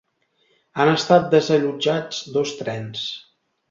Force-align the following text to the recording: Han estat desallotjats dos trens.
Han 0.85 0.93
estat 0.93 1.29
desallotjats 1.35 2.27
dos 2.39 2.59
trens. 2.65 3.09